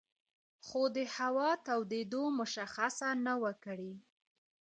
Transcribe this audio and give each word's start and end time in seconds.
خو 0.65 0.81
د 0.95 0.97
هوا 1.15 1.49
تودېدو 1.65 2.23
مشخصه 2.39 3.09
نه 3.25 3.33
وه 3.41 3.53
کړې 3.63 3.93